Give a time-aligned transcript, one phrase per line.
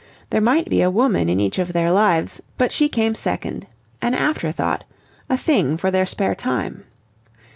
[0.31, 3.67] There might be a woman in each of their lives, but she came second
[4.01, 4.83] an afterthought
[5.29, 6.85] a thing for their spare time.